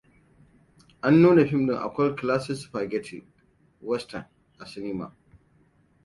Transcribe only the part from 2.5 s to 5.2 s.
spaghetti western a sinima